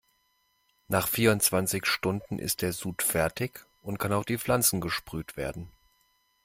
[0.87, 5.71] Nach vierundzwanzig Stunden ist der Sud fertig und kann auf die Pflanzen gesprüht werden.